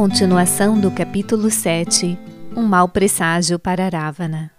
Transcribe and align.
Continuação 0.00 0.80
do 0.80 0.90
capítulo 0.90 1.50
7 1.50 2.18
Um 2.56 2.62
mau 2.62 2.88
presságio 2.88 3.58
para 3.58 3.86
Ravana. 3.86 4.50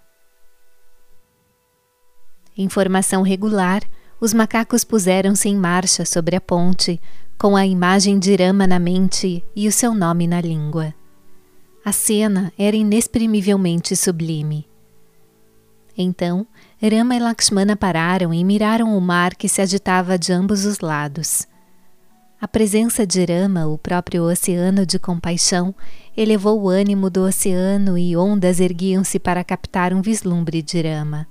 Em 2.56 2.68
formação 2.68 3.22
regular, 3.22 3.82
os 4.20 4.32
macacos 4.32 4.84
puseram-se 4.84 5.48
em 5.48 5.56
marcha 5.56 6.04
sobre 6.04 6.36
a 6.36 6.40
ponte, 6.40 7.00
com 7.36 7.56
a 7.56 7.66
imagem 7.66 8.20
de 8.20 8.36
Rama 8.36 8.68
na 8.68 8.78
mente 8.78 9.44
e 9.56 9.66
o 9.66 9.72
seu 9.72 9.92
nome 9.92 10.28
na 10.28 10.40
língua. 10.40 10.94
A 11.84 11.90
cena 11.90 12.52
era 12.56 12.76
inexprimivelmente 12.76 13.96
sublime. 13.96 14.68
Então, 15.98 16.46
Rama 16.80 17.16
e 17.16 17.18
Lakshmana 17.18 17.74
pararam 17.74 18.32
e 18.32 18.44
miraram 18.44 18.96
o 18.96 19.00
mar 19.00 19.34
que 19.34 19.48
se 19.48 19.60
agitava 19.60 20.16
de 20.16 20.32
ambos 20.32 20.64
os 20.64 20.78
lados. 20.78 21.48
A 22.42 22.48
presença 22.48 23.06
de 23.06 23.24
Rama, 23.24 23.68
o 23.68 23.78
próprio 23.78 24.24
oceano 24.24 24.84
de 24.84 24.98
compaixão, 24.98 25.72
elevou 26.16 26.60
o 26.60 26.68
ânimo 26.68 27.08
do 27.08 27.22
oceano 27.22 27.96
e 27.96 28.16
ondas 28.16 28.58
erguiam-se 28.58 29.20
para 29.20 29.44
captar 29.44 29.94
um 29.94 30.02
vislumbre 30.02 30.60
de 30.60 30.82
Rama. 30.82 31.28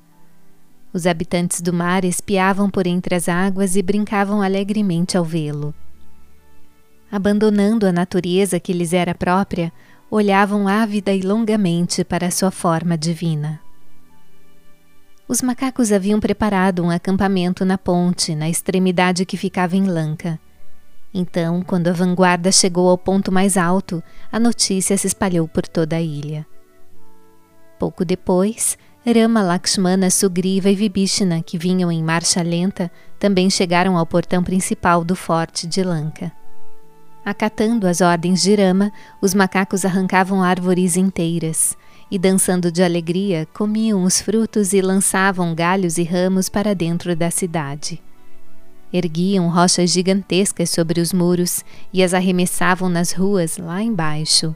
Os 0.93 1.05
habitantes 1.05 1.59
do 1.59 1.73
mar 1.73 2.05
espiavam 2.05 2.70
por 2.70 2.87
entre 2.87 3.13
as 3.13 3.27
águas 3.27 3.75
e 3.75 3.81
brincavam 3.81 4.41
alegremente 4.41 5.17
ao 5.17 5.25
vê-lo. 5.25 5.75
Abandonando 7.12 7.85
a 7.85 7.91
natureza 7.91 8.57
que 8.57 8.71
lhes 8.71 8.93
era 8.93 9.13
própria, 9.13 9.70
olhavam 10.09 10.65
ávida 10.65 11.13
e 11.13 11.20
longamente 11.20 12.05
para 12.05 12.31
sua 12.31 12.51
forma 12.51 12.98
divina. 12.98 13.59
Os 15.27 15.41
macacos 15.41 15.91
haviam 15.91 16.21
preparado 16.21 16.81
um 16.81 16.89
acampamento 16.89 17.65
na 17.65 17.77
ponte, 17.77 18.34
na 18.34 18.49
extremidade 18.49 19.25
que 19.25 19.35
ficava 19.35 19.75
em 19.75 19.84
Lanka. 19.87 20.40
Então, 21.13 21.62
quando 21.62 21.87
a 21.87 21.93
vanguarda 21.93 22.51
chegou 22.51 22.90
ao 22.90 22.98
ponto 22.98 23.31
mais 23.31 23.57
alto, 23.57 24.01
a 24.31 24.40
notícia 24.40 24.98
se 24.98 25.07
espalhou 25.07 25.48
por 25.48 25.68
toda 25.68 25.98
a 25.98 26.01
ilha. 26.01 26.45
Pouco 27.77 28.05
depois, 28.05 28.77
Rama, 29.05 29.41
Lakshmana, 29.41 30.09
Sugriva 30.09 30.70
e 30.70 30.76
Vibhishana, 30.76 31.41
que 31.41 31.57
vinham 31.57 31.91
em 31.91 32.03
marcha 32.03 32.41
lenta, 32.41 32.91
também 33.20 33.49
chegaram 33.49 33.98
ao 33.98 34.05
portão 34.05 34.43
principal 34.43 35.03
do 35.03 35.15
forte 35.15 35.68
de 35.68 35.84
Lanka. 35.84 36.31
Acatando 37.25 37.87
as 37.87 38.01
ordens 38.01 38.41
de 38.41 38.55
Rama, 38.55 38.91
os 39.21 39.34
macacos 39.34 39.85
arrancavam 39.85 40.41
árvores 40.41 40.96
inteiras 40.96 41.75
e, 42.09 42.18
dançando 42.18 42.71
de 42.71 42.84
alegria, 42.84 43.48
comiam 43.53 44.03
os 44.03 44.21
frutos 44.21 44.73
e 44.73 44.81
lançavam 44.81 45.53
galhos 45.53 45.98
e 45.98 46.03
ramos 46.03 46.49
para 46.49 46.73
dentro 46.73 47.15
da 47.15 47.29
cidade. 47.29 48.01
Erguiam 48.93 49.47
rochas 49.49 49.91
gigantescas 49.91 50.70
sobre 50.70 50.99
os 50.99 51.13
muros 51.13 51.63
e 51.93 52.03
as 52.03 52.13
arremessavam 52.13 52.89
nas 52.89 53.11
ruas 53.11 53.57
lá 53.57 53.81
embaixo. 53.81 54.55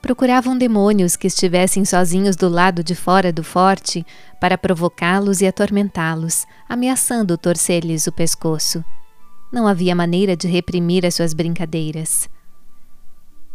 Procuravam 0.00 0.56
demônios 0.56 1.16
que 1.16 1.26
estivessem 1.26 1.84
sozinhos 1.84 2.36
do 2.36 2.48
lado 2.48 2.84
de 2.84 2.94
fora 2.94 3.32
do 3.32 3.42
forte 3.42 4.04
para 4.38 4.58
provocá-los 4.58 5.40
e 5.40 5.46
atormentá-los, 5.46 6.46
ameaçando 6.68 7.38
torcer-lhes 7.38 8.06
o 8.06 8.12
pescoço. 8.12 8.84
Não 9.50 9.66
havia 9.66 9.94
maneira 9.94 10.36
de 10.36 10.46
reprimir 10.46 11.06
as 11.06 11.14
suas 11.14 11.32
brincadeiras. 11.32 12.28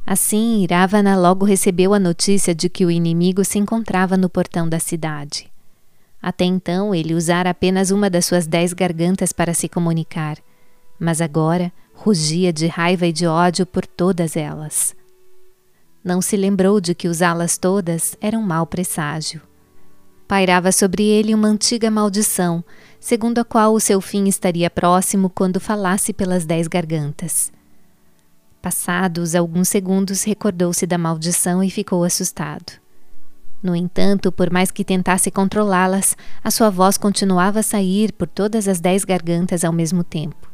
Assim, 0.07 0.63
Iravana 0.63 1.15
logo 1.15 1.45
recebeu 1.45 1.93
a 1.93 1.99
notícia 1.99 2.55
de 2.55 2.67
que 2.67 2.83
o 2.83 2.89
inimigo 2.89 3.45
se 3.45 3.59
encontrava 3.59 4.17
no 4.17 4.27
portão 4.27 4.67
da 4.67 4.79
cidade. 4.79 5.48
Até 6.21 6.45
então 6.45 6.93
ele 6.93 7.13
usara 7.13 7.49
apenas 7.49 7.91
uma 7.91 8.09
das 8.09 8.25
suas 8.25 8.45
dez 8.45 8.73
gargantas 8.73 9.31
para 9.31 9.53
se 9.53 9.69
comunicar, 9.69 10.37
mas 10.99 11.21
agora 11.21 11.71
rugia 11.93 12.51
de 12.53 12.67
raiva 12.67 13.07
e 13.07 13.13
de 13.13 13.27
ódio 13.27 13.65
por 13.65 13.85
todas 13.85 14.37
elas. 14.37 14.95
Não 16.03 16.21
se 16.21 16.37
lembrou 16.37 16.79
de 16.79 16.95
que 16.95 17.07
usá-las 17.07 17.57
todas 17.57 18.15
era 18.21 18.37
um 18.37 18.41
mau 18.41 18.65
presságio. 18.65 19.41
Pairava 20.27 20.71
sobre 20.71 21.03
ele 21.03 21.33
uma 21.33 21.47
antiga 21.47 21.91
maldição, 21.91 22.63
segundo 22.99 23.39
a 23.39 23.43
qual 23.43 23.73
o 23.73 23.79
seu 23.79 23.99
fim 23.99 24.27
estaria 24.27 24.69
próximo 24.69 25.29
quando 25.29 25.59
falasse 25.59 26.13
pelas 26.13 26.45
dez 26.45 26.67
gargantas. 26.67 27.51
Passados 28.61 29.35
alguns 29.35 29.69
segundos, 29.69 30.23
recordou-se 30.23 30.85
da 30.85 30.97
maldição 30.97 31.63
e 31.63 31.69
ficou 31.69 32.03
assustado. 32.03 32.78
No 33.61 33.75
entanto, 33.75 34.31
por 34.31 34.49
mais 34.49 34.71
que 34.71 34.85
tentasse 34.85 35.29
controlá-las, 35.29 36.15
a 36.43 36.49
sua 36.49 36.69
voz 36.69 36.97
continuava 36.97 37.59
a 37.59 37.63
sair 37.63 38.13
por 38.13 38.27
todas 38.27 38.67
as 38.67 38.79
dez 38.79 39.03
gargantas 39.03 39.63
ao 39.63 39.73
mesmo 39.73 40.03
tempo. 40.03 40.49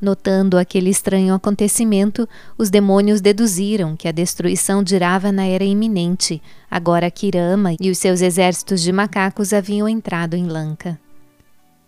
Notando 0.00 0.56
aquele 0.56 0.88
estranho 0.88 1.34
acontecimento, 1.34 2.26
os 2.56 2.70
demônios 2.70 3.20
deduziram 3.20 3.94
que 3.94 4.08
a 4.08 4.12
destruição 4.12 4.82
de 4.82 4.96
Ravana 4.96 5.46
era 5.46 5.62
iminente, 5.62 6.42
agora 6.70 7.10
que 7.10 7.30
Rama 7.30 7.74
e 7.78 7.90
os 7.90 7.98
seus 7.98 8.22
exércitos 8.22 8.80
de 8.80 8.92
macacos 8.92 9.52
haviam 9.52 9.86
entrado 9.86 10.34
em 10.34 10.46
Lanka. 10.46 10.98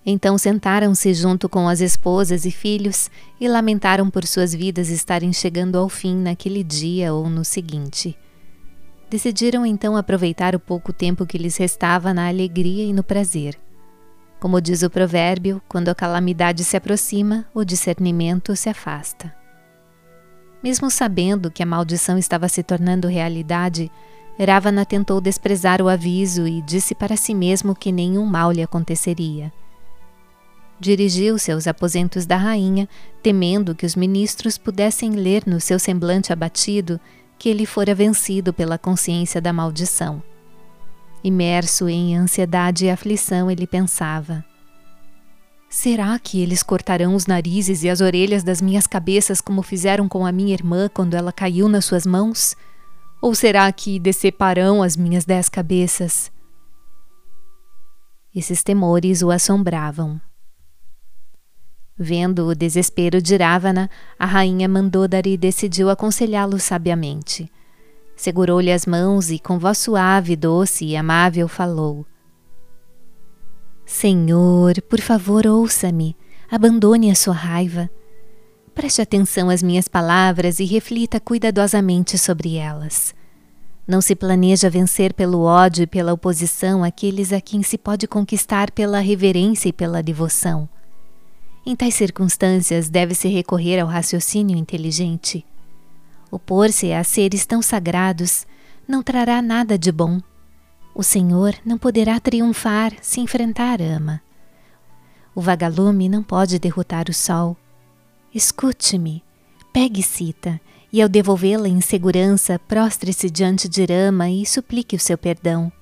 Então 0.04 0.36
sentaram-se 0.36 1.14
junto 1.14 1.48
com 1.48 1.68
as 1.68 1.80
esposas 1.80 2.44
e 2.44 2.50
filhos 2.50 3.10
e 3.40 3.48
lamentaram 3.48 4.10
por 4.10 4.26
suas 4.26 4.52
vidas 4.52 4.90
estarem 4.90 5.32
chegando 5.32 5.78
ao 5.78 5.88
fim 5.88 6.14
naquele 6.14 6.62
dia 6.62 7.14
ou 7.14 7.30
no 7.30 7.44
seguinte. 7.44 8.16
Decidiram 9.12 9.66
então 9.66 9.94
aproveitar 9.94 10.56
o 10.56 10.58
pouco 10.58 10.90
tempo 10.90 11.26
que 11.26 11.36
lhes 11.36 11.58
restava 11.58 12.14
na 12.14 12.28
alegria 12.28 12.82
e 12.82 12.94
no 12.94 13.04
prazer. 13.04 13.60
Como 14.40 14.58
diz 14.58 14.82
o 14.82 14.88
provérbio, 14.88 15.60
quando 15.68 15.90
a 15.90 15.94
calamidade 15.94 16.64
se 16.64 16.78
aproxima, 16.78 17.44
o 17.52 17.62
discernimento 17.62 18.56
se 18.56 18.70
afasta. 18.70 19.30
Mesmo 20.64 20.90
sabendo 20.90 21.50
que 21.50 21.62
a 21.62 21.66
maldição 21.66 22.16
estava 22.16 22.48
se 22.48 22.62
tornando 22.62 23.06
realidade, 23.06 23.92
Ravana 24.40 24.86
tentou 24.86 25.20
desprezar 25.20 25.82
o 25.82 25.90
aviso 25.90 26.48
e 26.48 26.62
disse 26.62 26.94
para 26.94 27.14
si 27.14 27.34
mesmo 27.34 27.74
que 27.74 27.92
nenhum 27.92 28.24
mal 28.24 28.50
lhe 28.50 28.62
aconteceria. 28.62 29.52
Dirigiu-se 30.80 31.52
aos 31.52 31.66
aposentos 31.66 32.24
da 32.24 32.38
rainha, 32.38 32.88
temendo 33.22 33.74
que 33.74 33.84
os 33.84 33.94
ministros 33.94 34.56
pudessem 34.56 35.10
ler 35.10 35.42
no 35.46 35.60
seu 35.60 35.78
semblante 35.78 36.32
abatido 36.32 36.98
que 37.42 37.48
ele 37.48 37.66
fora 37.66 37.92
vencido 37.92 38.52
pela 38.52 38.78
consciência 38.78 39.40
da 39.40 39.52
maldição. 39.52 40.22
Imerso 41.24 41.88
em 41.88 42.16
ansiedade 42.16 42.84
e 42.84 42.90
aflição, 42.90 43.50
ele 43.50 43.66
pensava: 43.66 44.44
Será 45.68 46.16
que 46.20 46.40
eles 46.40 46.62
cortarão 46.62 47.16
os 47.16 47.26
narizes 47.26 47.82
e 47.82 47.90
as 47.90 48.00
orelhas 48.00 48.44
das 48.44 48.62
minhas 48.62 48.86
cabeças 48.86 49.40
como 49.40 49.60
fizeram 49.60 50.08
com 50.08 50.24
a 50.24 50.30
minha 50.30 50.54
irmã 50.54 50.88
quando 50.88 51.14
ela 51.14 51.32
caiu 51.32 51.68
nas 51.68 51.84
suas 51.84 52.06
mãos? 52.06 52.54
Ou 53.20 53.34
será 53.34 53.72
que 53.72 53.98
deceparão 53.98 54.80
as 54.80 54.96
minhas 54.96 55.24
dez 55.24 55.48
cabeças? 55.48 56.30
Esses 58.32 58.62
temores 58.62 59.20
o 59.20 59.32
assombravam. 59.32 60.20
Vendo 61.98 62.46
o 62.48 62.54
desespero 62.54 63.20
de 63.20 63.36
Ravana, 63.36 63.88
a 64.18 64.24
rainha 64.24 64.68
Mandodari 64.68 65.36
decidiu 65.36 65.90
aconselhá-lo 65.90 66.58
sabiamente. 66.58 67.50
Segurou-lhe 68.16 68.72
as 68.72 68.86
mãos 68.86 69.30
e, 69.30 69.38
com 69.38 69.58
voz 69.58 69.78
suave, 69.78 70.34
doce 70.34 70.84
e 70.86 70.96
amável, 70.96 71.48
falou: 71.48 72.06
Senhor, 73.84 74.80
por 74.82 75.00
favor, 75.00 75.46
ouça-me. 75.46 76.16
Abandone 76.50 77.10
a 77.10 77.14
sua 77.14 77.34
raiva. 77.34 77.90
Preste 78.74 79.02
atenção 79.02 79.50
às 79.50 79.62
minhas 79.62 79.86
palavras 79.86 80.60
e 80.60 80.64
reflita 80.64 81.20
cuidadosamente 81.20 82.16
sobre 82.16 82.56
elas. 82.56 83.14
Não 83.86 84.00
se 84.00 84.14
planeja 84.14 84.70
vencer 84.70 85.12
pelo 85.12 85.42
ódio 85.42 85.82
e 85.82 85.86
pela 85.86 86.12
oposição 86.12 86.82
aqueles 86.82 87.32
a 87.32 87.40
quem 87.40 87.62
se 87.62 87.76
pode 87.76 88.06
conquistar 88.06 88.70
pela 88.70 89.00
reverência 89.00 89.68
e 89.68 89.72
pela 89.72 90.02
devoção. 90.02 90.68
Em 91.64 91.76
tais 91.76 91.94
circunstâncias, 91.94 92.88
deve-se 92.88 93.28
recorrer 93.28 93.78
ao 93.78 93.86
raciocínio 93.86 94.56
inteligente. 94.56 95.44
Opor-se 96.30 96.92
a 96.92 97.04
seres 97.04 97.46
tão 97.46 97.62
sagrados 97.62 98.46
não 98.86 99.02
trará 99.02 99.40
nada 99.40 99.78
de 99.78 99.92
bom. 99.92 100.20
O 100.94 101.02
Senhor 101.02 101.54
não 101.64 101.78
poderá 101.78 102.18
triunfar 102.18 102.92
se 103.00 103.20
enfrentar 103.20 103.80
Ama. 103.80 104.20
O 105.34 105.40
vagalume 105.40 106.08
não 106.08 106.22
pode 106.22 106.58
derrotar 106.58 107.08
o 107.08 107.14
sol. 107.14 107.56
Escute-me, 108.34 109.22
pegue 109.72 110.02
Sita 110.02 110.60
e 110.92 111.00
ao 111.00 111.08
devolvê-la 111.08 111.68
em 111.68 111.80
segurança, 111.80 112.58
prostre-se 112.58 113.30
diante 113.30 113.68
de 113.68 113.84
Rama 113.84 114.28
e 114.28 114.44
suplique 114.44 114.96
o 114.96 115.00
seu 115.00 115.16
perdão. 115.16 115.72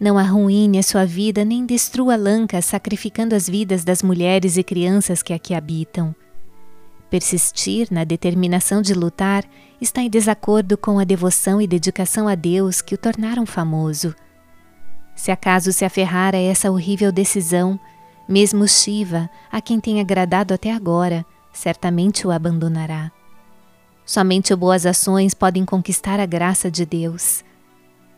Não 0.00 0.16
arruine 0.16 0.78
a 0.78 0.82
sua 0.82 1.04
vida 1.04 1.44
nem 1.44 1.66
destrua 1.66 2.16
Lanka 2.16 2.62
sacrificando 2.62 3.34
as 3.34 3.46
vidas 3.46 3.84
das 3.84 4.02
mulheres 4.02 4.56
e 4.56 4.62
crianças 4.62 5.22
que 5.22 5.34
aqui 5.34 5.52
habitam. 5.52 6.14
Persistir 7.10 7.88
na 7.90 8.02
determinação 8.02 8.80
de 8.80 8.94
lutar 8.94 9.44
está 9.78 10.00
em 10.00 10.08
desacordo 10.08 10.78
com 10.78 10.98
a 10.98 11.04
devoção 11.04 11.60
e 11.60 11.66
dedicação 11.66 12.26
a 12.26 12.34
Deus 12.34 12.80
que 12.80 12.94
o 12.94 12.98
tornaram 12.98 13.44
famoso. 13.44 14.14
Se 15.14 15.30
acaso 15.30 15.70
se 15.70 15.84
aferrar 15.84 16.34
a 16.34 16.38
essa 16.38 16.70
horrível 16.70 17.12
decisão, 17.12 17.78
mesmo 18.26 18.66
Shiva, 18.66 19.28
a 19.52 19.60
quem 19.60 19.78
tem 19.78 20.00
agradado 20.00 20.54
até 20.54 20.72
agora, 20.72 21.26
certamente 21.52 22.26
o 22.26 22.30
abandonará. 22.30 23.12
Somente 24.06 24.54
boas 24.56 24.86
ações 24.86 25.34
podem 25.34 25.66
conquistar 25.66 26.18
a 26.18 26.24
graça 26.24 26.70
de 26.70 26.86
Deus. 26.86 27.44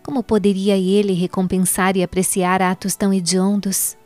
Como 0.03 0.23
poderia 0.23 0.77
ele 0.77 1.13
recompensar 1.13 1.97
e 1.97 2.03
apreciar 2.03 2.61
atos 2.61 2.97
tão 2.97 3.13
hediondos? 3.15 3.97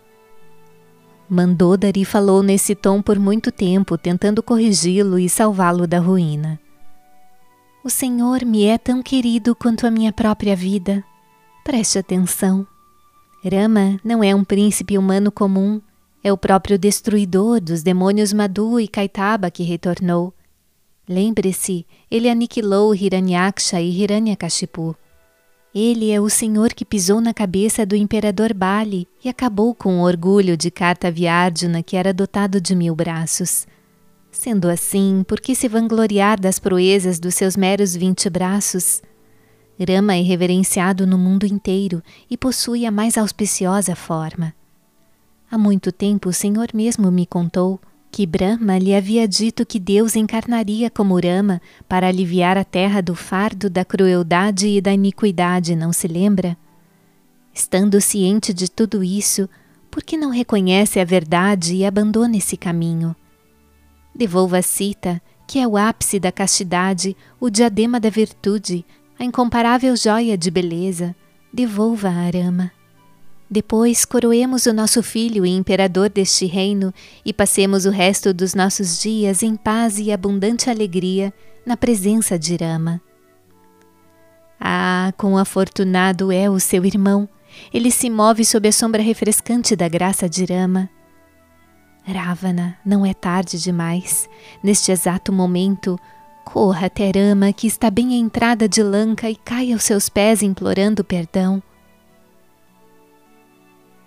Mandodari 1.29 2.05
falou 2.05 2.43
nesse 2.43 2.75
tom 2.75 3.03
por 3.03 3.19
muito 3.19 3.51
tempo, 3.51 3.99
tentando 3.99 4.43
corrigi-lo 4.43 5.19
e 5.19 5.29
salvá-lo 5.29 5.87
da 5.87 5.99
ruína. 5.99 6.61
O 7.83 7.91
Senhor 7.91 8.45
me 8.45 8.65
é 8.65 8.79
tão 8.79 9.03
querido 9.03 9.55
quanto 9.55 9.87
a 9.87 9.91
minha 9.91 10.13
própria 10.13 10.55
vida. 10.55 11.03
Preste 11.65 11.99
atenção. 11.99 12.67
Rama 13.43 13.99
não 14.05 14.23
é 14.23 14.35
um 14.35 14.45
príncipe 14.45 14.99
humano 14.99 15.33
comum, 15.33 15.81
é 16.23 16.33
o 16.33 16.37
próprio 16.37 16.79
destruidor 16.79 17.61
dos 17.61 17.83
demônios 17.83 18.33
Madhu 18.33 18.79
e 18.81 18.89
Kaitaba 18.89 19.51
que 19.51 19.63
retornou. 19.63 20.35
Lembre-se, 21.09 21.87
ele 22.11 22.29
aniquilou 22.29 22.95
Hiranyaksha 22.95 23.81
e 23.81 24.03
Hiranyakashipu. 24.03 24.97
Ele 25.79 26.11
é 26.11 26.19
o 26.19 26.31
senhor 26.31 26.73
que 26.73 26.87
pisou 26.87 27.21
na 27.21 27.35
cabeça 27.35 27.85
do 27.85 27.95
imperador 27.95 28.55
Bali 28.55 29.07
e 29.23 29.29
acabou 29.29 29.75
com 29.75 29.99
o 29.99 30.05
orgulho 30.05 30.57
de 30.57 30.71
Kartavyarjuna 30.71 31.83
que 31.83 31.99
era 31.99 32.15
dotado 32.15 32.59
de 32.63 32.75
mil 32.75 32.95
braços. 32.95 33.67
Sendo 34.31 34.71
assim, 34.71 35.23
por 35.29 35.39
que 35.39 35.55
se 35.55 35.69
vangloriar 35.69 36.41
das 36.41 36.59
proezas 36.59 37.21
dos 37.21 37.35
seus 37.35 37.59
meros 37.59 37.95
vinte 37.95 38.31
braços? 38.31 39.03
Rama 39.79 40.17
é 40.17 40.23
reverenciado 40.23 41.07
no 41.07 41.19
mundo 41.19 41.45
inteiro 41.45 42.03
e 42.31 42.39
possui 42.39 42.87
a 42.87 42.91
mais 42.91 43.19
auspiciosa 43.19 43.95
forma. 43.95 44.55
Há 45.51 45.59
muito 45.59 45.93
tempo 45.93 46.31
o 46.31 46.33
Senhor 46.33 46.69
mesmo 46.73 47.13
me 47.13 47.27
contou 47.27 47.79
que 48.17 48.25
Brahma 48.25 48.79
lhe 48.79 48.95
havia 48.95 49.29
dito 49.29 49.67
que 49.67 49.79
Deus 49.79 50.17
encarnaria 50.17 50.89
como 50.89 51.21
Rama 51.21 51.61
para 51.87 52.09
aliviar 52.09 52.57
a 52.57 52.65
terra 52.65 53.03
do 53.03 53.15
fardo 53.15 53.69
da 53.69 53.85
crueldade 53.85 54.67
e 54.69 54.81
da 54.81 54.91
iniquidade, 54.91 55.77
não 55.77 55.93
se 55.93 56.09
lembra? 56.09 56.57
Estando 57.53 58.01
ciente 58.01 58.55
de 58.55 58.71
tudo 58.71 59.05
isso, 59.05 59.47
por 59.91 60.03
que 60.03 60.17
não 60.17 60.31
reconhece 60.31 60.99
a 60.99 61.05
verdade 61.05 61.75
e 61.75 61.85
abandona 61.85 62.39
esse 62.39 62.57
caminho? 62.57 63.15
Devolva 64.15 64.61
a 64.61 64.63
Sita, 64.63 65.21
que 65.47 65.59
é 65.59 65.69
o 65.69 65.77
ápice 65.77 66.19
da 66.19 66.33
castidade, 66.33 67.15
o 67.39 67.51
diadema 67.51 68.01
da 68.01 68.09
virtude, 68.09 68.83
a 69.19 69.25
incomparável 69.25 69.95
joia 69.95 70.39
de 70.39 70.51
beleza. 70.51 71.15
Devolva 71.53 72.09
a 72.09 72.13
Arama. 72.13 72.73
Depois 73.49 74.05
coroemos 74.05 74.67
o 74.67 74.73
nosso 74.73 75.03
filho 75.03 75.47
e 75.47 75.51
imperador 75.51 76.09
deste 76.09 76.47
reino 76.47 76.93
e 77.25 77.33
passemos 77.33 77.87
o 77.87 77.91
resto 77.91 78.35
dos 78.35 78.55
nossos 78.55 79.01
dias 79.01 79.43
em 79.43 79.55
paz 79.55 79.99
e 79.99 80.11
abundante 80.11 80.69
alegria 80.69 81.33
na 81.65 81.77
presença 81.77 82.37
de 82.39 82.57
Rama. 82.57 83.01
Ah, 84.61 85.13
quão 85.17 85.39
afortunado 85.39 86.33
é 86.33 86.51
o 86.51 86.59
seu 86.59 86.85
irmão! 86.85 87.29
Ele 87.73 87.91
se 87.91 88.11
move 88.11 88.45
sob 88.45 88.69
a 88.69 88.73
sombra 88.73 89.01
refrescante 89.01 89.77
da 89.77 89.89
graça 89.89 90.29
de 90.29 90.45
Rama. 90.45 90.91
Ravana, 92.05 92.77
não 92.85 93.05
é 93.07 93.15
tarde 93.15 93.61
demais. 93.61 94.29
Neste 94.63 94.93
exato 94.93 95.33
momento, 95.33 95.99
corra 96.45 96.87
até 96.87 97.11
Rama, 97.11 97.53
que 97.53 97.67
está 97.67 97.91
bem 97.91 98.15
à 98.15 98.17
entrada 98.17 98.69
de 98.69 98.83
Lanka, 98.83 99.31
e 99.31 99.37
caia 99.37 99.75
aos 99.75 99.85
seus 99.85 100.09
pés 100.09 100.43
implorando 100.43 101.03
perdão. 101.03 101.63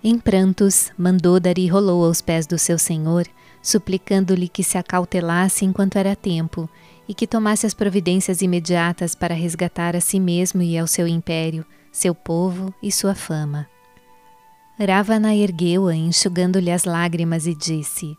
Em 0.02 0.18
prantos, 0.18 0.90
Mandodari 0.96 1.66
rolou 1.66 2.06
aos 2.06 2.22
pés 2.22 2.46
do 2.46 2.58
seu 2.58 2.78
senhor, 2.78 3.26
suplicando-lhe 3.62 4.48
que 4.48 4.64
se 4.64 4.78
acautelasse 4.78 5.66
enquanto 5.66 5.96
era 5.96 6.16
tempo 6.16 6.68
e 7.06 7.12
que 7.12 7.26
tomasse 7.26 7.66
as 7.66 7.74
providências 7.74 8.40
imediatas 8.40 9.14
para 9.14 9.34
resgatar 9.34 9.94
a 9.94 10.00
si 10.00 10.18
mesmo 10.18 10.62
e 10.62 10.78
ao 10.78 10.86
seu 10.86 11.06
império, 11.06 11.66
seu 11.92 12.14
povo 12.14 12.72
e 12.82 12.90
sua 12.90 13.14
fama. 13.14 13.68
Ravana 14.78 15.34
ergueu-a, 15.34 15.94
enxugando-lhe 15.94 16.70
as 16.70 16.84
lágrimas, 16.84 17.46
e 17.46 17.54
disse: 17.54 18.16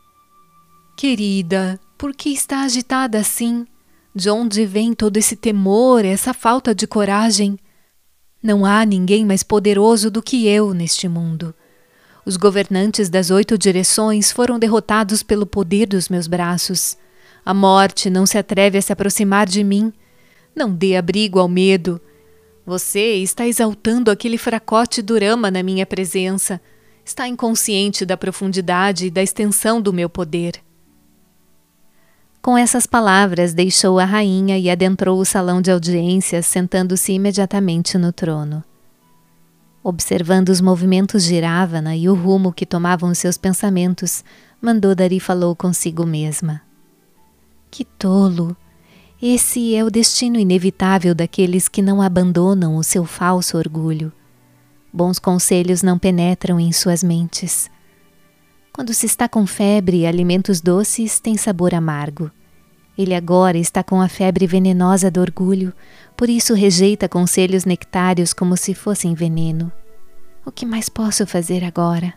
Querida, 0.95 1.80
por 1.98 2.13
que 2.13 2.30
está 2.30 2.62
agitada 2.62 3.18
assim? 3.18 3.66
De 4.13 4.30
onde 4.30 4.68
vem 4.68 4.94
todo 4.94 5.18
esse 5.18 5.36
temor, 5.36 6.06
essa 6.06 6.31
falta 6.31 6.75
de 6.75 6.86
coragem? 6.86 7.57
Não 8.44 8.66
há 8.66 8.86
ninguém 8.86 9.25
mais 9.25 9.42
poderoso 9.42 10.12
do 10.12 10.22
que 10.22 10.48
eu 10.48 10.75
neste 10.75 11.07
mundo. 11.07 11.56
Os 12.25 12.38
governantes 12.38 13.09
das 13.09 13.31
oito 13.31 13.57
direções 13.57 14.31
foram 14.31 14.59
derrotados 14.59 15.23
pelo 15.23 15.45
poder 15.45 15.88
dos 15.88 16.07
meus 16.07 16.27
braços. 16.27 16.97
A 17.44 17.53
morte 17.53 18.09
não 18.09 18.25
se 18.25 18.38
atreve 18.38 18.77
a 18.77 18.81
se 18.81 18.94
aproximar 18.94 19.47
de 19.47 19.63
mim. 19.63 19.91
Não 20.56 20.71
dê 20.71 20.95
abrigo 20.95 21.39
ao 21.39 21.47
medo. 21.47 22.00
Você 22.65 23.15
está 23.15 23.47
exaltando 23.47 24.12
aquele 24.12 24.38
fracote 24.38 25.01
durama 25.01 25.50
na 25.50 25.63
minha 25.63 25.85
presença. 25.85 26.62
Está 27.03 27.27
inconsciente 27.27 28.06
da 28.06 28.15
profundidade 28.15 29.07
e 29.07 29.12
da 29.12 29.23
extensão 29.23 29.81
do 29.81 29.91
meu 29.91 30.07
poder. 30.07 30.62
Com 32.39 32.56
essas 32.57 32.85
palavras, 32.85 33.53
deixou 33.53 34.00
a 34.00 34.06
rainha 34.06 34.57
e 34.57 34.69
adentrou 34.69 35.19
o 35.19 35.25
salão 35.25 35.62
de 35.62 35.71
audiências, 35.71 36.45
sentando-se 36.45 37.13
imediatamente 37.13 37.97
no 37.97 38.12
trono. 38.12 38.63
Observando 39.83 40.50
os 40.50 40.62
movimentos 40.62 41.24
de 41.24 41.39
Ravana 41.39 41.95
e 41.95 42.07
o 42.07 42.13
rumo 42.13 42.54
que 42.54 42.68
tomavam 42.68 43.13
seus 43.16 43.36
pensamentos, 43.36 44.24
Mandodari 44.62 45.19
falou 45.19 45.56
consigo 45.56 46.06
mesma. 46.06 46.62
Que 47.72 47.83
tolo! 47.83 48.56
Esse 49.19 49.75
é 49.75 49.83
o 49.83 49.89
destino 49.89 50.39
inevitável 50.39 51.16
daqueles 51.16 51.68
que 51.68 51.81
não 51.81 52.01
abandonam 52.01 52.75
o 52.75 52.83
seu 52.83 53.06
falso 53.06 53.57
orgulho. 53.57 54.12
Bons 54.94 55.18
conselhos 55.18 55.81
não 55.81 55.98
penetram 55.98 56.60
em 56.60 56.72
suas 56.72 57.04
mentes. 57.04 57.69
Quando 58.74 58.94
se 58.94 59.06
está 59.06 59.28
com 59.28 59.48
febre, 59.48 60.06
alimentos 60.06 60.62
doces 60.62 61.19
têm 61.19 61.38
sabor 61.38 61.74
amargo. 61.74 62.31
Ele 62.98 63.16
agora 63.16 63.58
está 63.58 63.84
com 63.84 64.02
a 64.02 64.08
febre 64.08 64.46
venenosa 64.46 65.10
do 65.10 65.22
orgulho, 65.22 65.74
por 66.16 66.30
isso 66.30 66.54
rejeita 66.54 67.08
conselhos 67.08 67.66
nectários 67.66 68.34
como 68.34 68.58
se 68.58 68.74
fossem 68.74 69.14
veneno. 69.14 69.72
O 70.46 70.52
que 70.52 70.66
mais 70.66 70.90
posso 70.90 71.26
fazer 71.26 71.64
agora? 71.64 72.14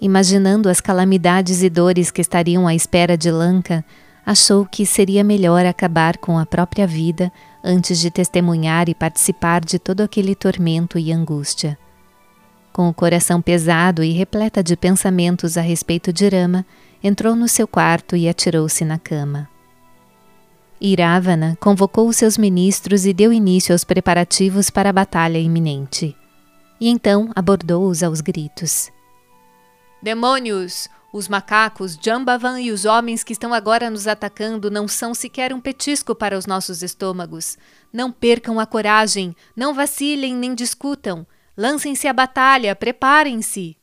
Imaginando 0.00 0.68
as 0.68 0.80
calamidades 0.80 1.62
e 1.62 1.70
dores 1.70 2.10
que 2.10 2.20
estariam 2.20 2.66
à 2.66 2.74
espera 2.74 3.16
de 3.16 3.30
Lanka, 3.30 3.84
achou 4.24 4.64
que 4.64 4.86
seria 4.86 5.22
melhor 5.22 5.66
acabar 5.66 6.16
com 6.16 6.38
a 6.38 6.46
própria 6.46 6.86
vida 6.86 7.30
antes 7.62 7.98
de 8.00 8.10
testemunhar 8.10 8.88
e 8.88 8.94
participar 8.94 9.64
de 9.64 9.78
todo 9.78 10.00
aquele 10.00 10.34
tormento 10.34 10.98
e 10.98 11.12
angústia. 11.12 11.78
Com 12.72 12.88
o 12.88 12.94
coração 12.94 13.42
pesado 13.42 14.02
e 14.02 14.12
repleta 14.12 14.62
de 14.62 14.76
pensamentos 14.76 15.58
a 15.58 15.60
respeito 15.60 16.12
de 16.12 16.28
Rama, 16.28 16.64
entrou 17.02 17.36
no 17.36 17.46
seu 17.46 17.68
quarto 17.68 18.16
e 18.16 18.28
atirou-se 18.28 18.84
na 18.84 18.98
cama. 18.98 19.48
Iravana 20.80 21.56
convocou 21.60 22.12
seus 22.12 22.38
ministros 22.38 23.04
e 23.04 23.12
deu 23.12 23.32
início 23.32 23.72
aos 23.72 23.84
preparativos 23.84 24.70
para 24.70 24.90
a 24.90 24.92
batalha 24.92 25.38
iminente. 25.38 26.16
E 26.80 26.88
então 26.88 27.30
abordou-os 27.36 28.02
aos 28.02 28.20
gritos. 28.20 28.90
Demônios! 30.02 30.88
Os 31.12 31.28
macacos, 31.28 31.98
Jambavan 32.02 32.58
e 32.58 32.72
os 32.72 32.86
homens 32.86 33.22
que 33.22 33.34
estão 33.34 33.52
agora 33.52 33.90
nos 33.90 34.06
atacando 34.06 34.70
não 34.70 34.88
são 34.88 35.12
sequer 35.12 35.52
um 35.52 35.60
petisco 35.60 36.14
para 36.14 36.38
os 36.38 36.46
nossos 36.46 36.82
estômagos. 36.82 37.58
Não 37.92 38.10
percam 38.10 38.58
a 38.58 38.64
coragem, 38.64 39.36
não 39.54 39.74
vacilem 39.74 40.34
nem 40.34 40.54
discutam. 40.54 41.26
Lancem-se 41.56 42.08
à 42.08 42.12
batalha, 42.12 42.74
preparem-se! 42.74 43.76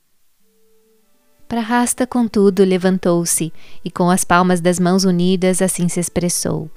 Prahasta, 1.47 2.05
contudo, 2.07 2.63
levantou-se 2.63 3.51
e, 3.83 3.89
com 3.91 4.09
as 4.09 4.23
palmas 4.23 4.61
das 4.61 4.79
mãos 4.79 5.03
unidas, 5.03 5.61
assim 5.61 5.87
se 5.87 5.99
expressou. 5.99 6.69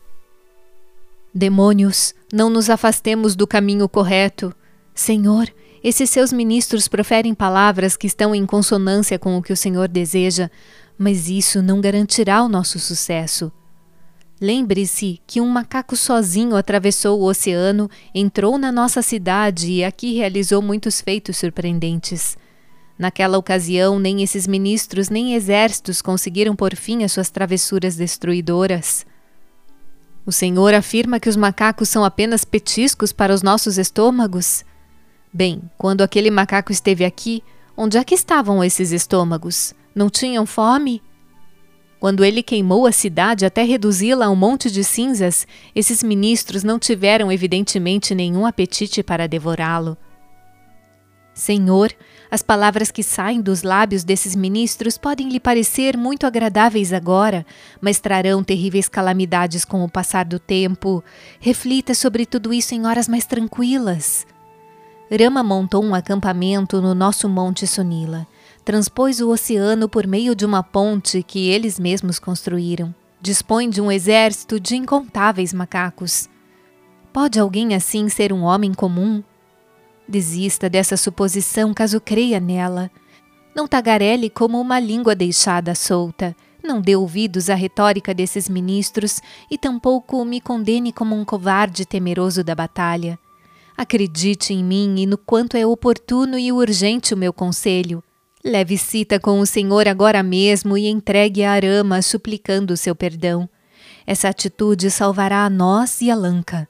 Demônios, 1.35 2.15
não 2.33 2.51
nos 2.51 2.69
afastemos 2.69 3.35
do 3.35 3.47
caminho 3.47 3.89
correto. 3.89 4.55
Senhor, 4.95 5.49
esses 5.83 6.11
seus 6.11 6.33
ministros 6.33 6.89
proferem 6.89 7.35
palavras 7.35 7.97
que 7.97 8.07
estão 8.07 8.35
em 8.35 8.45
consonância 8.45 9.19
com 9.19 9.37
o 9.37 9.43
que 9.43 9.53
o 9.53 9.57
Senhor 9.57 9.89
deseja, 9.89 10.51
mas 10.99 11.29
isso 11.29 11.63
não 11.63 11.81
garantirá 11.81 12.43
o 12.43 12.49
nosso 12.49 12.79
sucesso. 12.79 13.51
Lembre-se 14.43 15.21
que 15.25 15.41
um 15.41 15.47
macaco 15.49 15.95
sozinho 15.95 16.57
atravessou 16.57 17.21
o 17.21 17.27
oceano, 17.27 17.89
entrou 18.13 18.59
na 18.59 18.73
nossa 18.73 19.01
cidade 19.01 19.71
e 19.71 19.85
aqui 19.85 20.15
realizou 20.15 20.61
muitos 20.61 21.01
feitos 21.01 21.37
surpreendentes. 21.37 22.37
Naquela 22.99 23.39
ocasião, 23.39 24.01
nem 24.01 24.21
esses 24.21 24.49
ministros 24.49 25.09
nem 25.09 25.37
exércitos 25.37 26.03
conseguiram 26.03 26.57
por 26.57 26.75
fim 26.75 27.05
as 27.05 27.13
suas 27.13 27.31
travessuras 27.31 27.95
destruidoras. 27.95 29.07
O 30.27 30.33
Senhor 30.33 30.75
afirma 30.75 31.21
que 31.21 31.29
os 31.29 31.37
macacos 31.37 31.89
são 31.89 32.05
apenas 32.05 32.45
petiscos 32.45 33.13
para 33.13 33.33
os 33.33 33.45
nossos 33.45 33.79
estômagos? 33.79 34.65
Bem, 35.33 35.63
quando 35.79 36.03
aquele 36.03 36.33
macaco 36.33 36.73
esteve 36.73 37.05
aqui, 37.05 37.45
onde 37.77 37.97
é 37.97 38.03
que 38.03 38.17
estavam 38.17 38.65
esses 38.65 38.91
estômagos? 38.91 39.73
Não 39.95 40.11
tinham 40.11 40.45
fome? 40.45 41.01
Quando 42.03 42.25
ele 42.25 42.43
queimou 42.43 42.85
a 42.85 42.91
cidade 42.91 43.47
até 43.47 43.63
reduzi-la 43.63 44.27
a 44.27 44.29
um 44.29 44.35
monte 44.35 44.69
de 44.69 44.83
cinzas, 44.83 45.47
esses 45.73 46.03
ministros 46.03 46.65
não 46.65 46.77
tiveram 46.77 47.31
evidentemente 47.31 48.13
nenhum 48.13 48.45
apetite 48.45 49.05
para 49.05 49.29
devorá-lo. 49.29 49.97
Senhor, 51.33 51.93
as 52.29 52.43
palavras 52.43 52.91
que 52.91 53.05
saem 53.05 53.41
dos 53.41 53.63
lábios 53.63 54.03
desses 54.03 54.35
ministros 54.35 54.99
podem 54.99 55.29
lhe 55.29 55.39
parecer 55.39 55.97
muito 55.97 56.27
agradáveis 56.27 56.93
agora, 56.93 57.47
mas 57.81 58.01
trarão 58.01 58.43
terríveis 58.43 58.89
calamidades 58.89 59.65
com 59.65 59.85
o 59.85 59.89
passar 59.89 60.25
do 60.25 60.41
tempo. 60.41 61.05
Reflita 61.39 61.95
sobre 61.95 62.27
tudo 62.27 62.53
isso 62.53 62.75
em 62.75 62.85
horas 62.85 63.07
mais 63.07 63.27
tranquilas. 63.27 64.27
Rama 65.09 65.45
montou 65.45 65.85
um 65.85 65.95
acampamento 65.95 66.83
no 66.83 66.97
nosso 66.97 67.29
Monte 67.29 67.65
Sunila 67.65 68.27
transpôs 68.65 69.21
o 69.21 69.31
oceano 69.31 69.89
por 69.89 70.07
meio 70.07 70.35
de 70.35 70.47
uma 70.47 70.63
ponte 70.63 71.23
que 71.23 71.49
eles 71.49 71.79
mesmos 71.79 72.19
construíram. 72.19 72.95
Dispõe 73.21 73.69
de 73.69 73.81
um 73.81 73.91
exército 73.91 74.59
de 74.59 74.77
incontáveis 74.77 75.53
macacos. 75.53 76.29
Pode 77.13 77.39
alguém 77.39 77.75
assim 77.75 78.09
ser 78.09 78.33
um 78.33 78.43
homem 78.43 78.73
comum? 78.73 79.23
Desista 80.09 80.69
dessa 80.69 80.97
suposição 80.97 81.73
caso 81.73 82.01
creia 82.01 82.41
nela. 82.41 82.91
Não 83.55 83.69
tagarele 83.69 84.31
como 84.31 84.61
uma 84.61 84.81
língua 84.81 85.15
deixada 85.15 85.75
solta. 85.75 86.35
Não 86.63 86.81
dê 86.81 86.97
ouvidos 86.97 87.51
à 87.51 87.55
retórica 87.55 88.15
desses 88.15 88.49
ministros 88.49 89.21
e 89.51 89.59
tampouco 89.59 90.25
me 90.25 90.41
condene 90.41 90.93
como 90.93 91.15
um 91.15 91.25
covarde 91.25 91.85
temeroso 91.85 92.43
da 92.43 92.55
batalha. 92.55 93.19
Acredite 93.77 94.55
em 94.55 94.65
mim 94.65 95.01
e 95.01 95.07
no 95.07 95.19
quanto 95.19 95.57
é 95.57 95.67
oportuno 95.67 96.39
e 96.39 96.53
urgente 96.53 97.15
o 97.15 97.17
meu 97.17 97.33
conselho. 97.33 98.03
Leve 98.45 98.77
cita 98.77 99.21
com 99.21 99.39
o 99.39 99.47
Senhor 99.47 99.87
agora 99.87 100.21
mesmo 100.21 100.77
e 100.77 100.89
entregue 100.89 101.45
a 101.45 101.53
Arama 101.53 102.03
suplicando 102.03 102.77
seu 102.77 102.93
perdão. 102.93 103.49
Essa 104.05 104.29
atitude 104.29 104.91
salvará 104.91 105.45
a 105.45 105.51
nós 105.51 106.01
e 106.01 106.11
a 106.11 106.15
Lanka. 106.17 106.69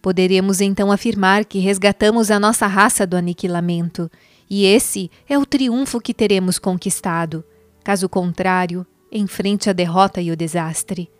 Poderemos 0.00 0.62
então 0.62 0.90
afirmar 0.90 1.44
que 1.44 1.58
resgatamos 1.58 2.30
a 2.30 2.40
nossa 2.40 2.66
raça 2.66 3.06
do 3.06 3.16
aniquilamento, 3.16 4.10
e 4.48 4.64
esse 4.64 5.10
é 5.28 5.38
o 5.38 5.44
triunfo 5.44 6.00
que 6.00 6.14
teremos 6.14 6.58
conquistado. 6.58 7.44
Caso 7.84 8.08
contrário, 8.08 8.86
enfrente 9.12 9.68
a 9.68 9.74
derrota 9.74 10.22
e 10.22 10.30
o 10.30 10.36
desastre. 10.36 11.10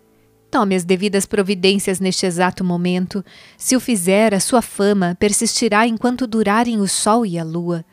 Tome 0.51 0.75
as 0.75 0.85
devidas 0.85 1.27
providências 1.27 2.01
neste 2.01 2.25
exato 2.25 2.65
momento. 2.65 3.23
Se 3.59 3.77
o 3.77 3.81
fizer, 3.81 4.33
a 4.33 4.41
sua 4.41 4.63
fama 4.63 5.15
persistirá 5.19 5.87
enquanto 5.87 6.27
durarem 6.27 6.81
o 6.81 6.89
sol 6.89 7.27
e 7.27 7.39
a 7.39 7.45
lua. 7.45 7.85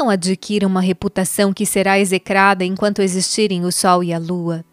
Não 0.00 0.08
adquira 0.08 0.66
uma 0.66 0.80
reputação 0.80 1.52
que 1.52 1.66
será 1.66 1.98
execrada 1.98 2.64
enquanto 2.64 3.02
existirem 3.02 3.66
o 3.66 3.70
sol 3.70 4.02
e 4.02 4.14
a 4.14 4.18
lua. 4.18 4.64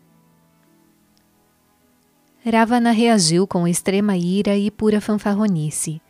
Ravana 2.46 2.91
reagiu 2.91 3.46
com 3.46 3.67
extrema 3.67 4.15
ira 4.15 4.55
e 4.55 4.72
pura 4.72 5.01
fanfarronice. 5.01 6.01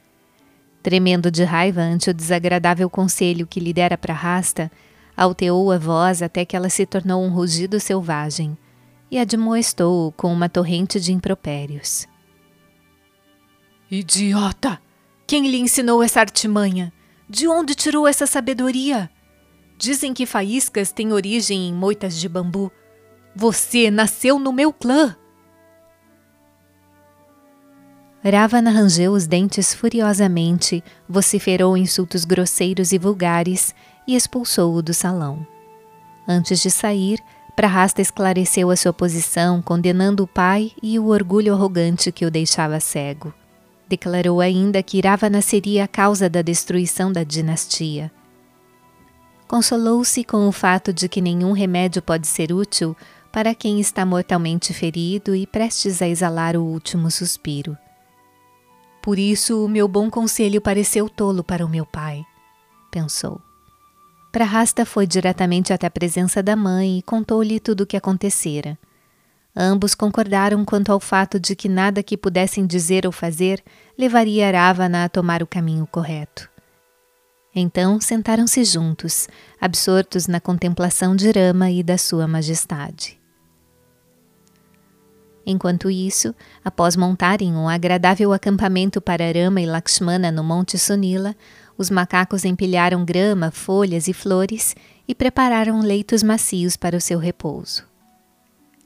Tremendo 0.83 1.31
de 1.31 1.43
raiva 1.43 1.81
ante 1.81 2.11
o 2.11 2.13
desagradável 2.13 2.87
conselho 2.91 3.47
que 3.47 3.59
lhe 3.59 3.73
dera 3.73 3.97
para 3.97 4.13
Rasta, 4.13 4.71
alteou 5.17 5.71
a 5.71 5.79
voz 5.79 6.21
até 6.21 6.45
que 6.45 6.55
ela 6.55 6.69
se 6.69 6.85
tornou 6.85 7.25
um 7.25 7.33
rugido 7.33 7.79
selvagem 7.79 8.55
e 9.09 9.17
admoestou-o 9.17 10.11
com 10.11 10.31
uma 10.31 10.47
torrente 10.47 10.99
de 10.99 11.11
impropérios. 11.11 12.07
Idiota! 13.89 14.79
Quem 15.25 15.49
lhe 15.49 15.57
ensinou 15.57 16.03
essa 16.03 16.19
artimanha? 16.19 16.93
De 17.29 17.47
onde 17.47 17.75
tirou 17.75 18.07
essa 18.07 18.25
sabedoria? 18.25 19.09
Dizem 19.77 20.13
que 20.13 20.25
faíscas 20.25 20.91
têm 20.91 21.11
origem 21.11 21.67
em 21.67 21.73
moitas 21.73 22.17
de 22.17 22.29
bambu. 22.29 22.71
Você 23.35 23.91
nasceu 23.91 24.39
no 24.39 24.53
meu 24.53 24.71
clã. 24.71 25.15
Ravana 28.23 28.71
rangeu 28.71 29.11
os 29.11 29.27
dentes 29.27 29.73
furiosamente, 29.73 30.83
vociferou 31.07 31.77
insultos 31.77 32.25
grosseiros 32.25 32.91
e 32.91 32.97
vulgares 32.97 33.75
e 34.07 34.15
expulsou-o 34.15 34.81
do 34.81 34.93
salão. 34.93 35.45
Antes 36.27 36.61
de 36.61 36.71
sair, 36.71 37.19
Prahasta 37.55 38.01
esclareceu 38.01 38.69
a 38.69 38.75
sua 38.75 38.93
posição, 38.93 39.61
condenando 39.61 40.23
o 40.23 40.27
pai 40.27 40.71
e 40.81 40.99
o 40.99 41.07
orgulho 41.07 41.53
arrogante 41.53 42.11
que 42.11 42.25
o 42.25 42.31
deixava 42.31 42.79
cego. 42.79 43.33
Declarou 43.87 44.41
ainda 44.41 44.83
que 44.83 44.99
Ravana 44.99 45.41
seria 45.41 45.85
a 45.85 45.87
causa 45.87 46.29
da 46.29 46.41
destruição 46.41 47.11
da 47.11 47.23
dinastia. 47.23 48.11
Consolou-se 49.47 50.23
com 50.25 50.47
o 50.47 50.51
fato 50.51 50.91
de 50.91 51.07
que 51.07 51.21
nenhum 51.21 51.53
remédio 51.53 52.01
pode 52.01 52.27
ser 52.27 52.51
útil 52.51 52.95
para 53.31 53.55
quem 53.55 53.79
está 53.79 54.05
mortalmente 54.05 54.73
ferido 54.73 55.33
e 55.35 55.47
prestes 55.47 56.01
a 56.01 56.07
exalar 56.07 56.57
o 56.57 56.63
último 56.63 57.09
suspiro. 57.09 57.77
Por 59.01 59.17
isso, 59.17 59.63
o 59.63 59.69
meu 59.69 59.87
bom 59.87 60.09
conselho 60.09 60.59
pareceu 60.59 61.07
tolo 61.07 61.43
para 61.43 61.65
o 61.65 61.69
meu 61.69 61.85
pai, 61.85 62.25
pensou. 62.91 63.39
Prahasta 64.33 64.85
foi 64.85 65.07
diretamente 65.07 65.71
até 65.71 65.87
a 65.87 65.91
presença 65.91 66.43
da 66.43 66.55
mãe 66.55 66.97
e 66.97 67.01
contou-lhe 67.01 67.59
tudo 67.59 67.81
o 67.81 67.85
que 67.85 67.95
acontecera. 67.95 68.77
Ambos 69.59 69.95
concordaram 69.95 70.63
quanto 70.63 70.91
ao 70.91 70.99
fato 70.99 71.39
de 71.39 71.55
que 71.55 71.67
nada 71.67 72.03
que 72.03 72.15
pudessem 72.15 72.67
dizer 72.67 73.07
ou 73.07 73.11
fazer 73.11 73.63
levaria 73.97 74.51
Ravana 74.51 75.05
a 75.05 75.09
tomar 75.09 75.41
o 75.41 75.47
caminho 75.47 75.87
correto. 75.87 76.47
Então 77.55 77.99
sentaram-se 77.99 78.63
juntos, 78.63 79.27
absortos 79.59 80.27
na 80.27 80.39
contemplação 80.39 81.15
de 81.15 81.31
Rama 81.31 81.71
e 81.71 81.81
da 81.81 81.97
sua 81.97 82.27
majestade. 82.27 83.19
Enquanto 85.43 85.89
isso, 85.89 86.35
após 86.63 86.95
montarem 86.95 87.55
um 87.55 87.67
agradável 87.67 88.33
acampamento 88.33 89.01
para 89.01 89.31
Rama 89.31 89.59
e 89.59 89.65
Lakshmana 89.65 90.31
no 90.31 90.43
Monte 90.43 90.77
Sunila, 90.77 91.35
os 91.75 91.89
macacos 91.89 92.45
empilharam 92.45 93.03
grama, 93.03 93.49
folhas 93.49 94.07
e 94.07 94.13
flores 94.13 94.75
e 95.07 95.15
prepararam 95.15 95.79
leitos 95.79 96.21
macios 96.21 96.77
para 96.77 96.95
o 96.95 97.01
seu 97.01 97.17
repouso. 97.17 97.86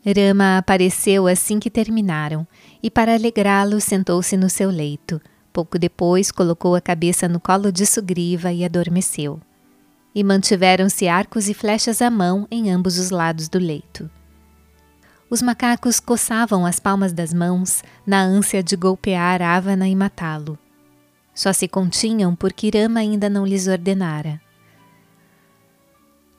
Rama 0.03 0.57
apareceu 0.57 1.27
assim 1.27 1.59
que 1.59 1.69
terminaram 1.69 2.47
e, 2.81 2.89
para 2.89 3.13
alegrá-lo, 3.13 3.79
sentou-se 3.79 4.35
no 4.35 4.49
seu 4.49 4.69
leito. 4.69 5.21
Pouco 5.53 5.77
depois, 5.77 6.31
colocou 6.31 6.75
a 6.75 6.81
cabeça 6.81 7.27
no 7.27 7.39
colo 7.39 7.71
de 7.71 7.85
Sugriva 7.85 8.51
e 8.51 8.65
adormeceu. 8.65 9.39
E 10.15 10.23
mantiveram-se 10.23 11.07
arcos 11.07 11.47
e 11.49 11.53
flechas 11.53 12.01
à 12.01 12.09
mão 12.09 12.47
em 12.49 12.71
ambos 12.71 12.97
os 12.97 13.11
lados 13.11 13.47
do 13.47 13.59
leito. 13.59 14.09
Os 15.29 15.41
macacos 15.41 15.99
coçavam 15.99 16.65
as 16.65 16.79
palmas 16.79 17.13
das 17.13 17.33
mãos 17.33 17.83
na 18.05 18.21
ânsia 18.21 18.61
de 18.63 18.75
golpear 18.75 19.41
Avana 19.41 19.87
e 19.87 19.95
matá-lo. 19.95 20.57
Só 21.33 21.53
se 21.53 21.67
continham 21.67 22.35
porque 22.35 22.69
Rama 22.73 22.99
ainda 22.99 23.29
não 23.29 23.45
lhes 23.45 23.67
ordenara. 23.67 24.41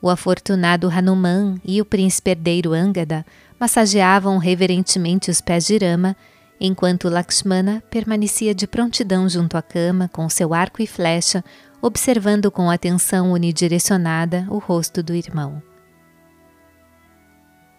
O 0.03 0.11
afortunado 0.11 0.91
Hanuman 0.91 1.61
e 1.65 1.81
o 1.81 1.85
príncipe 1.85 2.33
herdeiro 2.33 2.73
Angada 2.73 3.25
massageavam 3.63 4.39
reverentemente 4.39 5.31
os 5.31 5.41
pés 5.41 5.65
de 5.65 5.79
Rama, 5.79 6.17
enquanto 6.61 7.09
Lakshmana 7.09 7.81
permanecia 7.89 8.53
de 8.53 8.67
prontidão 8.67 9.29
junto 9.29 9.57
à 9.57 9.63
cama 9.63 10.09
com 10.09 10.29
seu 10.29 10.53
arco 10.53 10.83
e 10.83 10.87
flecha, 10.87 11.45
observando 11.81 12.51
com 12.51 12.69
atenção 12.69 13.31
unidirecionada 13.31 14.49
o 14.51 14.59
rosto 14.59 15.01
do 15.01 15.15
irmão. 15.15 15.63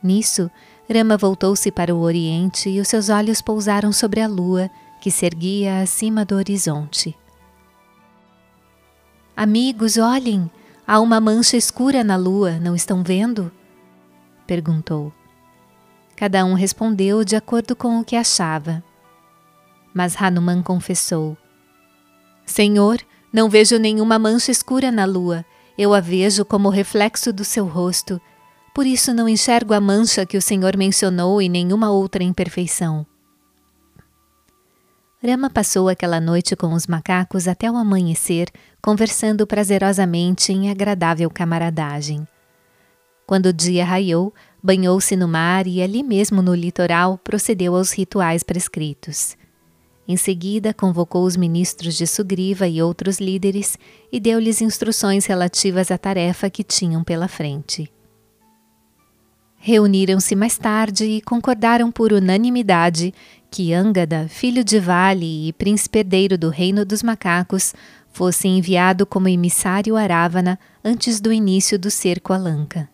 Nisso, 0.02 0.50
Rama 0.90 1.18
voltou-se 1.18 1.70
para 1.70 1.94
o 1.94 2.00
oriente 2.00 2.70
e 2.70 2.80
os 2.80 2.88
seus 2.88 3.10
olhos 3.10 3.42
pousaram 3.42 3.92
sobre 3.92 4.22
a 4.22 4.28
lua 4.28 4.70
que 5.02 5.12
se 5.12 5.26
erguia 5.26 5.82
acima 5.82 6.24
do 6.24 6.36
horizonte. 6.36 7.14
Amigos, 9.36 9.98
olhem! 9.98 10.50
Há 10.88 11.02
uma 11.02 11.20
mancha 11.20 11.58
escura 11.58 12.06
na 12.06 12.16
lua, 12.16 12.58
não 12.58 12.74
estão 12.74 13.04
vendo? 13.04 13.52
perguntou. 14.48 15.14
Cada 16.24 16.46
um 16.46 16.54
respondeu 16.54 17.22
de 17.26 17.36
acordo 17.36 17.76
com 17.76 18.00
o 18.00 18.06
que 18.06 18.16
achava. 18.16 18.82
Mas 19.94 20.16
Hanuman 20.16 20.64
confessou: 20.64 21.36
Senhor, 22.46 23.02
não 23.34 23.50
vejo 23.50 23.78
nenhuma 23.78 24.18
mancha 24.18 24.50
escura 24.50 24.90
na 24.90 25.04
lua. 25.04 25.44
Eu 25.78 25.94
a 25.94 26.00
vejo 26.00 26.46
como 26.46 26.70
reflexo 26.70 27.34
do 27.34 27.44
seu 27.44 27.66
rosto. 27.66 28.22
Por 28.74 28.86
isso 28.88 29.14
não 29.14 29.28
enxergo 29.28 29.74
a 29.74 29.82
mancha 29.82 30.26
que 30.26 30.38
o 30.38 30.42
Senhor 30.42 30.78
mencionou 30.78 31.42
e 31.42 31.50
nenhuma 31.50 31.92
outra 31.92 32.24
imperfeição. 32.24 33.06
Rama 35.22 35.50
passou 35.50 35.90
aquela 35.90 36.22
noite 36.22 36.56
com 36.56 36.72
os 36.72 36.88
macacos 36.88 37.50
até 37.50 37.70
o 37.70 37.76
amanhecer, 37.76 38.48
conversando 38.82 39.46
prazerosamente 39.46 40.54
em 40.54 40.72
agradável 40.72 41.30
camaradagem. 41.30 42.26
Quando 43.26 43.48
o 43.48 43.54
dia 43.54 43.84
raiou, 43.84 44.34
banhou-se 44.64 45.14
no 45.18 45.28
mar 45.28 45.68
e 45.68 45.82
ali 45.82 46.02
mesmo 46.02 46.42
no 46.42 46.56
litoral 46.56 47.18
procedeu 47.18 47.76
aos 47.76 47.92
rituais 47.92 48.44
prescritos. 48.44 49.36
Em 50.08 50.16
seguida, 50.16 50.74
convocou 50.74 51.26
os 51.26 51.36
ministros 51.36 51.96
de 51.96 52.08
Sugriva 52.08 52.68
e 52.68 52.82
outros 52.82 53.20
líderes 53.20 53.78
e 54.12 54.20
deu-lhes 54.20 54.62
instruções 54.62 55.26
relativas 55.26 55.92
à 55.92 55.98
tarefa 55.98 56.50
que 56.50 56.64
tinham 56.64 57.04
pela 57.04 57.28
frente. 57.28 57.92
Reuniram-se 59.58 60.36
mais 60.36 60.58
tarde 60.58 61.06
e 61.06 61.22
concordaram 61.22 61.90
por 61.90 62.12
unanimidade 62.12 63.14
que 63.50 63.74
Angada, 63.74 64.28
filho 64.28 64.62
de 64.62 64.78
Vale 64.78 65.48
e 65.48 65.54
príncipe 65.54 66.00
herdeiro 66.00 66.38
do 66.38 66.50
reino 66.50 66.84
dos 66.84 67.02
macacos, 67.02 67.74
fosse 68.12 68.48
enviado 68.48 69.06
como 69.06 69.30
emissário 69.30 69.96
a 69.96 70.06
Ravana 70.06 70.60
antes 70.84 71.22
do 71.22 71.32
início 71.32 71.80
do 71.80 71.90
cerco 71.90 72.34
a 72.34 72.38
Lanka. 72.38 72.93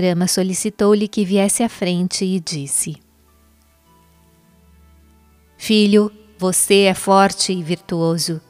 Rama 0.00 0.26
solicitou-lhe 0.26 1.08
que 1.08 1.24
viesse 1.24 1.62
à 1.62 1.68
frente 1.68 2.24
e 2.24 2.40
disse: 2.40 2.96
Filho, 5.56 6.10
você 6.38 6.82
é 6.82 6.94
forte 6.94 7.52
e 7.52 7.62
virtuoso. 7.62 8.40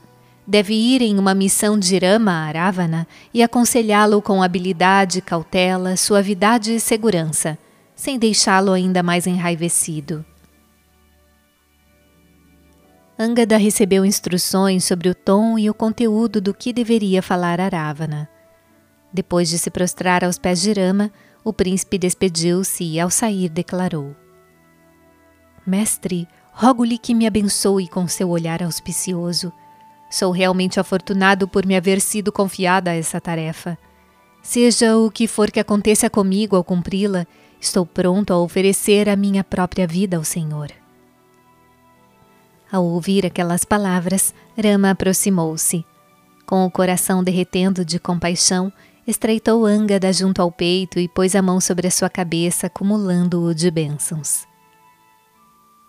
Deve 0.47 0.75
ir 0.75 1.03
em 1.03 1.19
uma 1.19 1.35
missão 1.35 1.79
de 1.79 1.99
Rama 1.99 2.33
a 2.33 2.51
Ravana 2.51 3.07
e 3.35 3.43
aconselhá-lo 3.43 4.23
com 4.23 4.43
habilidade, 4.43 5.21
cautela, 5.21 5.97
suavidade 5.97 6.75
e 6.75 6.81
segurança, 6.81 7.59
sem 7.95 8.19
deixá-lo 8.19 8.73
ainda 8.73 9.03
mais 9.03 9.27
enraivecido. 9.27 10.25
Angada 13.19 13.57
recebeu 13.57 14.05
instruções 14.05 14.85
sobre 14.85 15.09
o 15.09 15.15
tom 15.15 15.59
e 15.59 15.69
o 15.69 15.75
conteúdo 15.75 16.41
do 16.41 16.55
que 16.55 16.73
deveria 16.73 17.21
falar 17.21 17.61
a 17.61 17.69
Ravana. 17.69 18.29
Depois 19.13 19.49
de 19.49 19.59
se 19.59 19.71
prostrar 19.71 20.23
aos 20.23 20.39
pés 20.39 20.61
de 20.61 20.73
Rama, 20.73 21.11
o 21.49 21.53
príncipe 21.53 21.97
despediu-se 21.97 22.85
e, 22.85 23.01
ao 23.01 23.11
sair, 23.11 23.49
declarou: 23.49 24.15
Mestre, 25.67 26.29
rogo-lhe 26.53 26.99
que 26.99 27.15
me 27.15 27.27
abençoe 27.27 27.89
com 27.89 28.07
seu 28.07 28.29
olhar 28.29 28.63
auspicioso. 28.63 29.53
Sou 30.11 30.31
realmente 30.31 30.79
afortunado 30.79 31.49
por 31.49 31.67
me 31.67 31.77
haver 31.77 32.01
sido 32.01 32.31
confiada 32.31 32.91
a 32.91 32.95
essa 32.95 33.21
tarefa. 33.21 33.79
Seja 34.43 34.97
o 34.97 35.11
que 35.11 35.27
for 35.27 35.51
que 35.51 35.61
aconteça 35.61 36.09
comigo 36.09 36.57
ao 36.57 36.65
cumpri-la, 36.65 37.27
estou 37.61 37.85
pronto 37.85 38.33
a 38.33 38.39
oferecer 38.39 39.09
a 39.09 39.17
minha 39.17 39.45
própria 39.45 39.87
vida 39.87 40.17
ao 40.17 40.25
Senhor. 40.25 40.71
Ao 42.71 42.85
ouvir 42.85 43.25
aquelas 43.25 43.65
palavras, 43.65 44.35
Rama 44.57 44.91
aproximou-se. 44.91 45.85
Com 46.47 46.65
o 46.65 46.71
coração 46.71 47.23
derretendo 47.23 47.85
de 47.85 47.99
compaixão, 47.99 48.73
estreitou 49.09 49.65
Angada 49.65 50.13
junto 50.13 50.43
ao 50.43 50.53
peito 50.53 50.99
e 50.99 51.09
pôs 51.09 51.35
a 51.35 51.41
mão 51.41 51.63
sobre 51.63 51.87
a 51.87 51.91
sua 51.91 52.11
cabeça, 52.11 52.67
acumulando-o 52.67 53.55
de 53.55 53.71
bênçãos. 53.71 54.47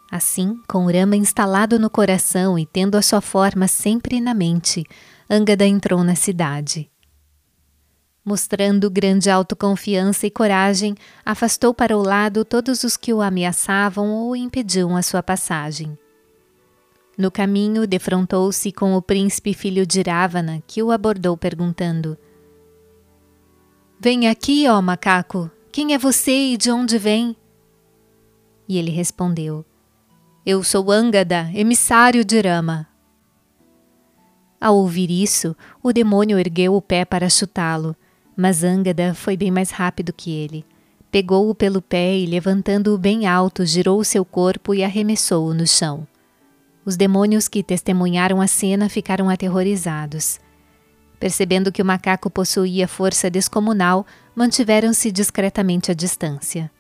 Assim, 0.10 0.58
com 0.68 0.86
Rama 0.86 1.18
instalado 1.18 1.78
no 1.78 1.90
coração 1.90 2.58
e 2.58 2.66
tendo 2.66 2.96
a 2.96 3.02
sua 3.02 3.20
forma 3.20 3.68
sempre 3.68 4.22
na 4.22 4.34
mente, 4.34 4.86
Angada 5.30 5.68
entrou 5.68 6.02
na 6.02 6.16
cidade. 6.16 6.90
Mostrando 8.24 8.90
grande 8.90 9.30
autoconfiança 9.30 10.26
e 10.26 10.32
coragem, 10.32 10.96
afastou 11.26 11.74
para 11.74 11.98
o 11.98 12.02
lado 12.02 12.46
todos 12.46 12.84
os 12.84 12.96
que 12.96 13.14
o 13.14 13.22
ameaçavam 13.22 14.10
ou 14.12 14.36
impediam 14.36 14.96
a 14.96 15.02
sua 15.02 15.22
passagem. 15.22 15.98
No 17.18 17.30
caminho, 17.30 17.86
defrontou-se 17.86 18.72
com 18.72 18.96
o 18.96 19.02
príncipe 19.02 19.54
filho 19.54 19.86
de 19.86 20.02
Ravana, 20.02 20.64
que 20.66 20.82
o 20.82 20.90
abordou 20.90 21.36
perguntando: 21.36 22.18
Vem 24.02 24.30
aqui, 24.30 24.66
ó 24.70 24.82
macaco. 24.82 25.52
Quem 25.74 25.94
é 25.94 25.98
você 25.98 26.54
e 26.54 26.58
de 26.58 26.72
onde 26.72 26.98
vem? 26.98 27.36
E 28.66 28.78
ele 28.78 28.92
respondeu: 28.92 29.66
Eu 30.46 30.64
sou 30.64 30.90
Angada, 30.90 31.52
emissário 31.54 32.24
de 32.24 32.40
Rama. 32.40 32.88
Ao 34.62 34.78
ouvir 34.78 35.12
isso, 35.12 35.54
o 35.84 35.92
demônio 35.92 36.40
ergueu 36.40 36.76
o 36.76 36.82
pé 36.82 37.04
para 37.04 37.30
chutá-lo, 37.30 37.94
mas 38.38 38.64
Angada 38.64 39.14
foi 39.14 39.36
bem 39.36 39.52
mais 39.52 39.70
rápido 39.70 40.14
que 40.14 40.32
ele. 40.32 40.66
Pegou-o 41.12 41.54
pelo 41.54 41.82
pé 41.82 42.18
e, 42.18 42.26
levantando-o 42.26 42.98
bem 42.98 43.28
alto, 43.28 43.66
girou 43.66 44.02
seu 44.06 44.24
corpo 44.24 44.74
e 44.74 44.82
arremessou-o 44.82 45.54
no 45.54 45.68
chão. 45.68 46.08
Os 46.86 46.96
demônios 46.96 47.50
que 47.50 47.62
testemunharam 47.62 48.40
a 48.40 48.48
cena 48.48 48.88
ficaram 48.88 49.30
aterrorizados. 49.30 50.40
Percebendo 51.20 51.72
que 51.72 51.82
o 51.82 51.86
macaco 51.86 52.30
possuía 52.30 52.88
força 52.88 53.30
descomunal, 53.30 54.06
mantiveram-se 54.34 55.12
discretamente 55.12 55.92
à 55.92 55.94
distância. 55.94 56.72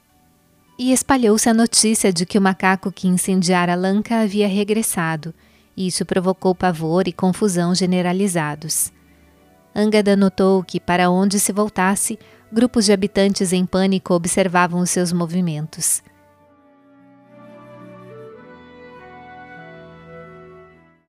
E 0.78 0.93
espalhou-se 0.93 1.49
a 1.49 1.54
notícia 1.54 2.13
de 2.13 2.25
que 2.25 2.38
o 2.38 2.41
macaco 2.41 2.89
que 2.89 3.08
incendiara 3.08 3.75
Lanka 3.75 4.21
havia 4.21 4.47
regressado, 4.47 5.34
e 5.75 5.88
isso 5.88 6.06
provocou 6.06 6.56
pavor 6.56 7.08
e 7.08 7.12
confusão 7.12 7.75
generalizados. 7.75 8.93
Angada 9.75 10.15
notou 10.15 10.63
que, 10.63 10.80
para 10.80 11.10
onde 11.10 11.38
se 11.39 11.52
voltasse, 11.52 12.17
grupos 12.52 12.86
de 12.86 12.93
habitantes 12.93 13.52
em 13.52 13.65
pânico 13.65 14.13
observavam 14.13 14.80
os 14.80 14.89
seus 14.89 15.12
movimentos. 15.12 16.02